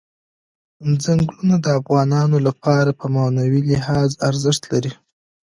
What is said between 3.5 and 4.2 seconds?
لحاظ